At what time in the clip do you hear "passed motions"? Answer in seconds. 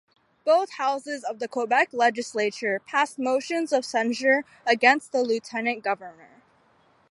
2.87-3.71